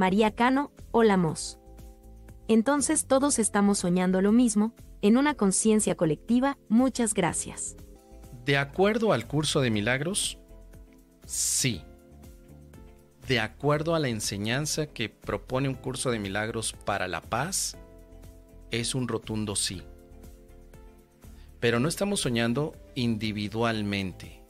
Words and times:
María 0.00 0.30
Cano, 0.30 0.72
hola 0.92 1.18
Mos. 1.18 1.58
Entonces 2.48 3.04
todos 3.04 3.38
estamos 3.38 3.80
soñando 3.80 4.22
lo 4.22 4.32
mismo, 4.32 4.74
en 5.02 5.18
una 5.18 5.34
conciencia 5.34 5.94
colectiva, 5.94 6.56
muchas 6.70 7.12
gracias. 7.12 7.76
De 8.46 8.56
acuerdo 8.56 9.12
al 9.12 9.26
curso 9.26 9.60
de 9.60 9.70
milagros, 9.70 10.38
sí. 11.26 11.82
De 13.28 13.40
acuerdo 13.40 13.94
a 13.94 13.98
la 13.98 14.08
enseñanza 14.08 14.86
que 14.86 15.10
propone 15.10 15.68
un 15.68 15.74
curso 15.74 16.10
de 16.10 16.18
milagros 16.18 16.72
para 16.86 17.06
la 17.06 17.20
paz, 17.20 17.76
es 18.70 18.94
un 18.94 19.06
rotundo 19.06 19.54
sí. 19.54 19.82
Pero 21.60 21.78
no 21.78 21.88
estamos 21.88 22.20
soñando 22.20 22.74
individualmente, 22.94 24.40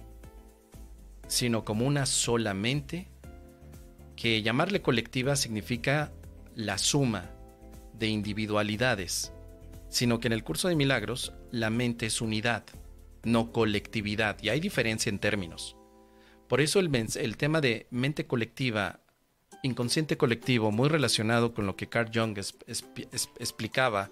sino 1.26 1.64
como 1.64 1.88
una 1.88 2.06
sola 2.06 2.54
mente, 2.54 3.09
que 4.20 4.42
llamarle 4.42 4.82
colectiva 4.82 5.34
significa 5.34 6.12
la 6.54 6.76
suma 6.76 7.30
de 7.94 8.08
individualidades, 8.08 9.32
sino 9.88 10.20
que 10.20 10.28
en 10.28 10.34
el 10.34 10.44
curso 10.44 10.68
de 10.68 10.76
milagros 10.76 11.32
la 11.50 11.70
mente 11.70 12.04
es 12.04 12.20
unidad, 12.20 12.64
no 13.24 13.50
colectividad, 13.50 14.36
y 14.42 14.50
hay 14.50 14.60
diferencia 14.60 15.08
en 15.08 15.20
términos. 15.20 15.74
Por 16.48 16.60
eso 16.60 16.80
el, 16.80 17.36
tema 17.38 17.62
de 17.62 17.86
mente 17.90 18.26
colectiva, 18.26 19.00
inconsciente 19.62 20.18
colectivo, 20.18 20.70
muy 20.70 20.90
relacionado 20.90 21.54
con 21.54 21.64
lo 21.66 21.76
que 21.76 21.88
Carl 21.88 22.10
Jung 22.12 22.38
explicaba 23.38 24.10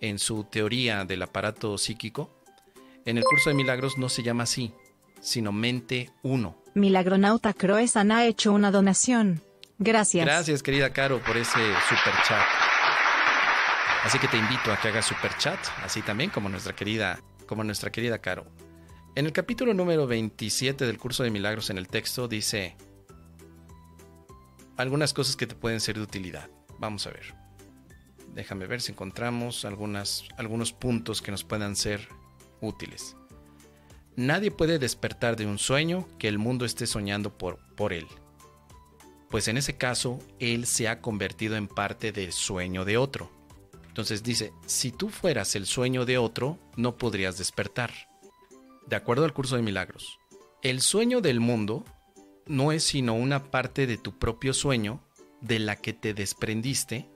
en 0.00 0.20
su 0.20 0.44
teoría 0.44 1.04
del 1.04 1.22
aparato 1.22 1.76
psíquico, 1.76 2.40
en 3.04 3.18
el 3.18 3.24
curso 3.24 3.50
de 3.50 3.56
milagros 3.56 3.98
no 3.98 4.08
se 4.08 4.22
llama 4.22 4.44
así, 4.44 4.72
sino 5.20 5.50
mente 5.50 6.12
uno. 6.22 6.63
Milagronauta 6.74 7.52
Croesan 7.52 8.10
ha 8.10 8.26
hecho 8.26 8.52
una 8.52 8.72
donación. 8.72 9.42
Gracias. 9.78 10.26
Gracias, 10.26 10.62
querida 10.62 10.92
Caro, 10.92 11.22
por 11.22 11.36
ese 11.36 11.60
super 11.88 12.14
chat. 12.26 12.44
Así 14.02 14.18
que 14.18 14.26
te 14.26 14.36
invito 14.36 14.72
a 14.72 14.80
que 14.80 14.88
hagas 14.88 15.06
super 15.06 15.36
chat, 15.38 15.58
así 15.82 16.02
también 16.02 16.30
como 16.30 16.48
nuestra 16.48 16.74
querida, 16.74 17.20
como 17.46 17.62
nuestra 17.62 17.90
querida 17.90 18.18
Caro. 18.18 18.44
En 19.14 19.26
el 19.26 19.32
capítulo 19.32 19.72
número 19.72 20.08
27 20.08 20.84
del 20.84 20.98
curso 20.98 21.22
de 21.22 21.30
milagros 21.30 21.70
en 21.70 21.78
el 21.78 21.86
texto 21.86 22.26
dice 22.26 22.76
algunas 24.76 25.14
cosas 25.14 25.36
que 25.36 25.46
te 25.46 25.54
pueden 25.54 25.80
ser 25.80 25.94
de 25.94 26.02
utilidad. 26.02 26.50
Vamos 26.80 27.06
a 27.06 27.10
ver. 27.10 27.34
Déjame 28.34 28.66
ver 28.66 28.80
si 28.80 28.90
encontramos 28.90 29.64
algunas, 29.64 30.24
algunos 30.36 30.72
puntos 30.72 31.22
que 31.22 31.30
nos 31.30 31.44
puedan 31.44 31.76
ser 31.76 32.08
útiles. 32.60 33.16
Nadie 34.16 34.50
puede 34.50 34.78
despertar 34.78 35.36
de 35.36 35.46
un 35.46 35.58
sueño 35.58 36.08
que 36.18 36.28
el 36.28 36.38
mundo 36.38 36.64
esté 36.64 36.86
soñando 36.86 37.36
por, 37.36 37.58
por 37.74 37.92
él. 37.92 38.06
Pues 39.28 39.48
en 39.48 39.56
ese 39.56 39.76
caso, 39.76 40.20
él 40.38 40.66
se 40.66 40.88
ha 40.88 41.00
convertido 41.00 41.56
en 41.56 41.66
parte 41.66 42.12
del 42.12 42.32
sueño 42.32 42.84
de 42.84 42.96
otro. 42.96 43.30
Entonces 43.88 44.22
dice, 44.22 44.52
si 44.66 44.92
tú 44.92 45.08
fueras 45.08 45.56
el 45.56 45.66
sueño 45.66 46.04
de 46.04 46.18
otro, 46.18 46.58
no 46.76 46.96
podrías 46.96 47.38
despertar. 47.38 47.92
De 48.86 48.96
acuerdo 48.96 49.24
al 49.24 49.32
curso 49.32 49.56
de 49.56 49.62
milagros, 49.62 50.18
el 50.62 50.80
sueño 50.80 51.20
del 51.20 51.40
mundo 51.40 51.84
no 52.46 52.72
es 52.72 52.84
sino 52.84 53.14
una 53.14 53.50
parte 53.50 53.86
de 53.86 53.96
tu 53.96 54.18
propio 54.18 54.52
sueño 54.52 55.00
de 55.40 55.58
la 55.58 55.76
que 55.76 55.92
te 55.92 56.14
desprendiste 56.14 57.08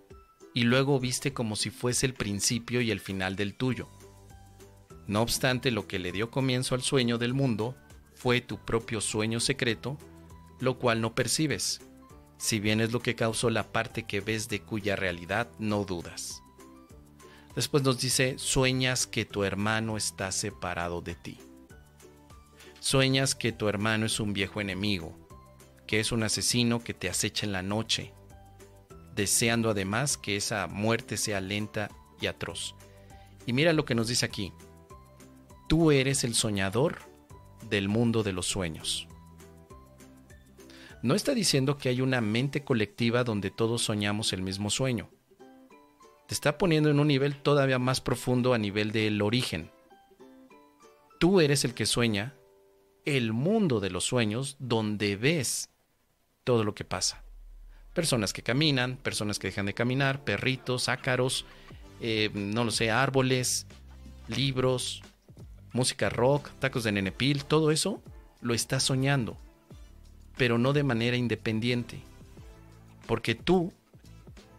y 0.54 0.64
luego 0.64 0.98
viste 0.98 1.32
como 1.32 1.56
si 1.56 1.70
fuese 1.70 2.06
el 2.06 2.14
principio 2.14 2.80
y 2.80 2.90
el 2.90 3.00
final 3.00 3.36
del 3.36 3.54
tuyo. 3.54 3.88
No 5.08 5.22
obstante, 5.22 5.70
lo 5.70 5.88
que 5.88 5.98
le 5.98 6.12
dio 6.12 6.30
comienzo 6.30 6.74
al 6.74 6.82
sueño 6.82 7.16
del 7.16 7.32
mundo 7.32 7.74
fue 8.14 8.42
tu 8.42 8.58
propio 8.58 9.00
sueño 9.00 9.40
secreto, 9.40 9.96
lo 10.60 10.78
cual 10.78 11.00
no 11.00 11.14
percibes, 11.14 11.80
si 12.36 12.60
bien 12.60 12.80
es 12.80 12.92
lo 12.92 13.00
que 13.00 13.14
causó 13.14 13.48
la 13.48 13.72
parte 13.72 14.04
que 14.04 14.20
ves 14.20 14.48
de 14.48 14.60
cuya 14.60 14.96
realidad 14.96 15.48
no 15.58 15.84
dudas. 15.84 16.42
Después 17.56 17.82
nos 17.82 17.98
dice, 17.98 18.38
sueñas 18.38 19.06
que 19.06 19.24
tu 19.24 19.44
hermano 19.44 19.96
está 19.96 20.30
separado 20.30 21.00
de 21.00 21.14
ti. 21.14 21.38
Sueñas 22.78 23.34
que 23.34 23.50
tu 23.50 23.68
hermano 23.68 24.04
es 24.04 24.20
un 24.20 24.34
viejo 24.34 24.60
enemigo, 24.60 25.16
que 25.86 26.00
es 26.00 26.12
un 26.12 26.22
asesino 26.22 26.84
que 26.84 26.92
te 26.92 27.08
acecha 27.08 27.46
en 27.46 27.52
la 27.52 27.62
noche, 27.62 28.12
deseando 29.14 29.70
además 29.70 30.18
que 30.18 30.36
esa 30.36 30.66
muerte 30.66 31.16
sea 31.16 31.40
lenta 31.40 31.88
y 32.20 32.26
atroz. 32.26 32.74
Y 33.46 33.54
mira 33.54 33.72
lo 33.72 33.86
que 33.86 33.94
nos 33.94 34.08
dice 34.08 34.26
aquí. 34.26 34.52
Tú 35.68 35.92
eres 35.92 36.24
el 36.24 36.34
soñador 36.34 36.98
del 37.70 37.88
mundo 37.88 38.22
de 38.22 38.32
los 38.32 38.46
sueños. 38.46 39.06
No 41.02 41.14
está 41.14 41.34
diciendo 41.34 41.78
que 41.78 41.88
hay 41.88 42.00
una 42.00 42.20
mente 42.20 42.64
colectiva 42.64 43.22
donde 43.22 43.50
todos 43.50 43.82
soñamos 43.82 44.32
el 44.32 44.42
mismo 44.42 44.70
sueño 44.70 45.10
te 46.28 46.34
está 46.34 46.58
poniendo 46.58 46.90
en 46.90 47.00
un 47.00 47.08
nivel 47.08 47.36
todavía 47.36 47.78
más 47.78 48.02
profundo 48.02 48.52
a 48.52 48.58
nivel 48.58 48.92
del 48.92 49.22
origen. 49.22 49.70
Tú 51.18 51.40
eres 51.40 51.64
el 51.64 51.72
que 51.72 51.86
sueña 51.86 52.34
el 53.06 53.32
mundo 53.32 53.80
de 53.80 53.88
los 53.88 54.04
sueños 54.04 54.56
donde 54.58 55.16
ves 55.16 55.70
todo 56.44 56.64
lo 56.64 56.74
que 56.74 56.84
pasa. 56.84 57.24
Personas 57.94 58.34
que 58.34 58.42
caminan, 58.42 58.98
personas 58.98 59.38
que 59.38 59.46
dejan 59.46 59.64
de 59.64 59.72
caminar, 59.72 60.22
perritos, 60.22 60.90
ácaros, 60.90 61.46
eh, 62.02 62.28
no 62.34 62.62
lo 62.62 62.72
sé, 62.72 62.90
árboles, 62.90 63.66
libros, 64.28 65.02
música 65.78 66.08
rock, 66.08 66.50
tacos 66.58 66.82
de 66.82 66.90
nenepil, 66.90 67.44
todo 67.44 67.70
eso 67.70 68.02
lo 68.40 68.52
estás 68.52 68.82
soñando, 68.82 69.36
pero 70.36 70.58
no 70.58 70.72
de 70.72 70.82
manera 70.82 71.16
independiente, 71.16 72.00
porque 73.06 73.36
tú 73.36 73.72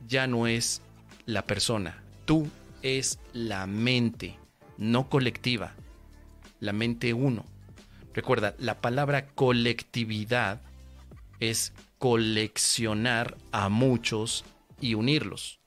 ya 0.08 0.28
no 0.28 0.48
es 0.48 0.82
la 1.26 1.46
persona. 1.46 2.02
Tú 2.24 2.48
es 2.82 3.20
la 3.34 3.68
mente, 3.68 4.38
no 4.78 5.10
colectiva. 5.10 5.74
La 6.62 6.72
mente 6.72 7.14
uno. 7.14 7.44
Recuerda, 8.14 8.56
la 8.58 8.80
palabra 8.80 9.28
colectividad 9.28 10.62
es 11.42 11.74
coleccionar 11.98 13.36
a 13.52 13.68
muchos 13.68 14.46
y 14.80 14.94
unirlos. 14.94 15.60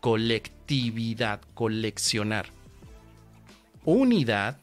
Colectividad, 0.00 1.40
coleccionar. 1.54 2.46
Unidad, 3.84 4.58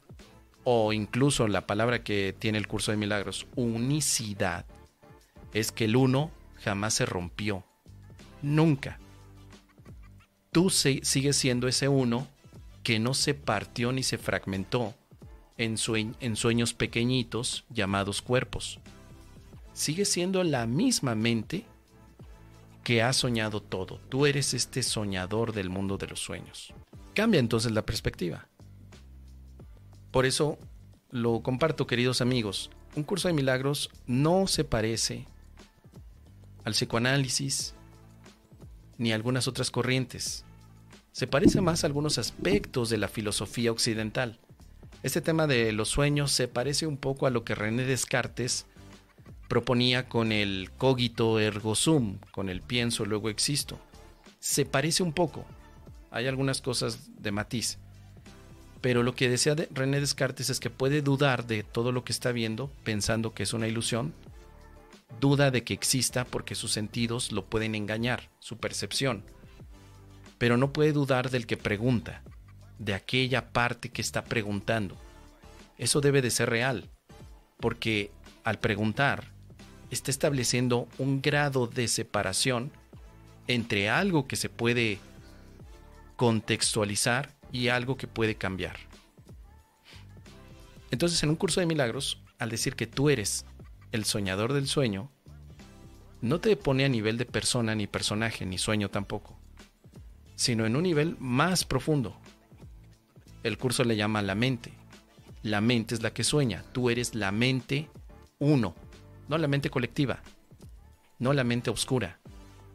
o 0.69 0.91
incluso 0.91 1.47
la 1.47 1.65
palabra 1.65 2.03
que 2.03 2.35
tiene 2.37 2.57
el 2.57 2.67
curso 2.67 2.91
de 2.91 2.97
milagros, 2.97 3.47
unicidad, 3.55 4.65
es 5.53 5.71
que 5.71 5.85
el 5.85 5.95
uno 5.95 6.29
jamás 6.57 6.93
se 6.95 7.05
rompió. 7.05 7.63
Nunca 8.41 8.99
tú 10.57 10.71
sigues 10.71 11.35
siendo 11.35 11.67
ese 11.67 11.87
uno 11.87 12.27
que 12.81 12.97
no 12.97 13.13
se 13.13 13.35
partió 13.35 13.91
ni 13.91 14.01
se 14.01 14.17
fragmentó 14.17 14.95
en, 15.55 15.77
sueños 15.77 16.73
pequeñitos 16.73 17.63
llamados 17.69 18.23
cuerpos. 18.23 18.79
Sigue 19.73 20.03
siendo 20.03 20.43
la 20.43 20.65
misma 20.65 21.13
mente 21.13 21.63
que 22.83 23.03
ha 23.03 23.13
soñado 23.13 23.61
todo. 23.61 23.99
Tú 24.09 24.25
eres 24.25 24.55
este 24.55 24.81
soñador 24.81 25.53
del 25.53 25.69
mundo 25.69 25.99
de 25.99 26.07
los 26.07 26.21
sueños. 26.21 26.73
Cambia 27.13 27.39
entonces 27.39 27.71
la 27.71 27.85
perspectiva. 27.85 28.47
Por 30.17 30.25
eso 30.25 30.57
lo 31.11 31.43
comparto, 31.43 31.85
queridos 31.85 32.21
amigos. 32.21 32.71
Un 32.95 33.03
curso 33.03 33.27
de 33.27 33.35
milagros 33.35 33.91
no 34.07 34.47
se 34.47 34.63
parece 34.63 35.27
al 36.63 36.73
psicoanálisis 36.73 37.75
ni 38.97 39.11
a 39.11 39.15
algunas 39.15 39.47
otras 39.47 39.69
corrientes 39.69 40.43
se 41.11 41.27
parece 41.27 41.61
más 41.61 41.83
a 41.83 41.87
algunos 41.87 42.17
aspectos 42.17 42.89
de 42.89 42.97
la 42.97 43.09
filosofía 43.09 43.71
occidental. 43.71 44.39
Este 45.03 45.21
tema 45.21 45.45
de 45.45 45.71
los 45.71 45.89
sueños 45.89 46.31
se 46.31 46.47
parece 46.47 46.87
un 46.87 46.97
poco 46.97 47.27
a 47.27 47.29
lo 47.29 47.43
que 47.43 47.53
René 47.53 47.83
Descartes 47.83 48.65
proponía 49.47 50.09
con 50.09 50.31
el 50.31 50.71
cogito 50.79 51.39
ergo 51.39 51.75
sum, 51.75 52.17
con 52.31 52.49
el 52.49 52.61
pienso 52.61 53.05
luego 53.05 53.29
existo. 53.29 53.79
Se 54.39 54.65
parece 54.65 55.03
un 55.03 55.13
poco. 55.13 55.45
Hay 56.09 56.25
algunas 56.25 56.59
cosas 56.63 57.11
de 57.21 57.31
matiz. 57.31 57.77
Pero 58.81 59.03
lo 59.03 59.15
que 59.15 59.29
decía 59.29 59.55
René 59.71 59.99
Descartes 59.99 60.49
es 60.49 60.59
que 60.59 60.69
puede 60.69 61.01
dudar 61.01 61.47
de 61.47 61.63
todo 61.63 61.91
lo 61.91 62.03
que 62.03 62.11
está 62.11 62.31
viendo 62.31 62.69
pensando 62.83 63.33
que 63.33 63.43
es 63.43 63.53
una 63.53 63.67
ilusión. 63.67 64.13
Duda 65.19 65.51
de 65.51 65.63
que 65.63 65.73
exista 65.73 66.25
porque 66.25 66.55
sus 66.55 66.71
sentidos 66.71 67.31
lo 67.31 67.45
pueden 67.45 67.75
engañar, 67.75 68.29
su 68.39 68.57
percepción 68.57 69.23
pero 70.37 70.57
no 70.57 70.71
puede 70.71 70.91
dudar 70.91 71.29
del 71.29 71.47
que 71.47 71.57
pregunta, 71.57 72.21
de 72.79 72.93
aquella 72.93 73.49
parte 73.49 73.89
que 73.89 74.01
está 74.01 74.23
preguntando. 74.23 74.95
Eso 75.77 76.01
debe 76.01 76.21
de 76.21 76.31
ser 76.31 76.49
real, 76.49 76.89
porque 77.59 78.11
al 78.43 78.59
preguntar 78.59 79.31
está 79.89 80.11
estableciendo 80.11 80.87
un 80.97 81.21
grado 81.21 81.67
de 81.67 81.87
separación 81.87 82.71
entre 83.47 83.89
algo 83.89 84.27
que 84.27 84.35
se 84.35 84.49
puede 84.49 84.99
contextualizar 86.17 87.36
y 87.51 87.69
algo 87.69 87.97
que 87.97 88.07
puede 88.07 88.35
cambiar. 88.35 88.77
Entonces, 90.91 91.21
en 91.23 91.29
un 91.29 91.35
curso 91.35 91.59
de 91.59 91.65
milagros, 91.65 92.21
al 92.39 92.49
decir 92.49 92.75
que 92.75 92.87
tú 92.87 93.09
eres 93.09 93.45
el 93.91 94.05
soñador 94.05 94.53
del 94.53 94.67
sueño, 94.67 95.11
no 96.21 96.39
te 96.39 96.55
pone 96.55 96.85
a 96.85 96.89
nivel 96.89 97.17
de 97.17 97.25
persona, 97.25 97.75
ni 97.75 97.87
personaje, 97.87 98.45
ni 98.45 98.57
sueño 98.57 98.89
tampoco, 98.89 99.37
sino 100.35 100.65
en 100.65 100.75
un 100.75 100.83
nivel 100.83 101.15
más 101.19 101.65
profundo. 101.65 102.17
El 103.43 103.57
curso 103.57 103.83
le 103.83 103.95
llama 103.95 104.21
la 104.21 104.35
mente. 104.35 104.73
La 105.43 105.61
mente 105.61 105.95
es 105.95 106.01
la 106.01 106.13
que 106.13 106.23
sueña. 106.23 106.63
Tú 106.71 106.89
eres 106.89 107.15
la 107.15 107.31
mente 107.31 107.89
uno, 108.39 108.75
no 109.27 109.37
la 109.37 109.47
mente 109.47 109.69
colectiva, 109.69 110.21
no 111.19 111.33
la 111.33 111.43
mente 111.43 111.69
oscura, 111.69 112.19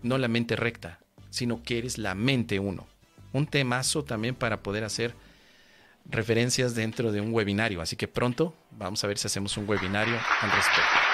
no 0.03 0.19
la 0.19 0.29
mente 0.29 0.57
recta, 0.57 1.01
sino 1.31 1.63
que 1.63 1.79
eres 1.79 1.99
la 1.99 2.15
mente 2.15 2.59
uno. 2.59 2.87
Un 3.33 3.47
temazo 3.47 4.05
también 4.05 4.35
para 4.35 4.63
poder 4.63 4.85
hacer 4.85 5.15
referencias 6.07 6.75
dentro 6.75 7.13
de 7.13 7.21
un 7.21 7.33
webinario. 7.33 7.81
Así 7.81 7.97
que 7.97 8.09
pronto 8.09 8.55
vamos 8.73 9.03
a 9.05 9.07
ver 9.07 9.19
si 9.19 9.27
hacemos 9.27 9.57
un 9.57 9.69
webinario 9.69 10.19
al 10.41 10.51
respecto. 10.51 11.12